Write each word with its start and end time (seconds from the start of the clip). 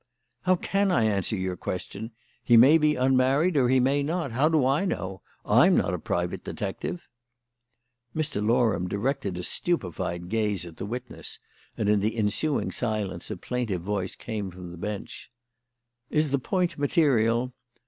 "How 0.45 0.55
can 0.55 0.89
I 0.91 1.03
answer 1.03 1.35
your 1.35 1.55
question? 1.55 2.09
He 2.43 2.57
may 2.57 2.79
be 2.79 2.95
unmarried 2.95 3.55
or 3.55 3.69
he 3.69 3.79
may 3.79 4.01
not. 4.01 4.31
How 4.31 4.49
do 4.49 4.65
I 4.65 4.83
know? 4.83 5.21
I'm 5.45 5.77
not 5.77 5.93
a 5.93 5.99
private 5.99 6.43
detective." 6.43 7.07
Mr. 8.15 8.43
Loram 8.43 8.87
directed 8.87 9.37
a 9.37 9.43
stupefied 9.43 10.27
gaze 10.27 10.65
at 10.65 10.77
the 10.77 10.87
witness, 10.87 11.37
and 11.77 11.87
in 11.87 11.99
the 11.99 12.17
ensuing 12.17 12.71
silence 12.71 13.29
a 13.29 13.37
plaintive 13.37 13.83
voice 13.83 14.15
came 14.15 14.49
from 14.49 14.71
the 14.71 14.77
bench: 14.79 15.29
"Is 16.09 16.31
the 16.31 16.39
point 16.39 16.79
material?" 16.79 17.53